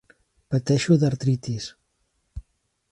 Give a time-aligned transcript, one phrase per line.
[0.53, 1.69] Pateixo d'artritis.